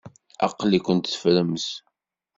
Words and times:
Aql-ikent 0.45 1.09
teffremt. 1.13 1.65